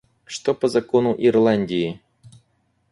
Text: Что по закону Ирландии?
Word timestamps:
Что 0.25 0.55
по 0.55 0.67
закону 0.67 1.13
Ирландии? 1.15 2.01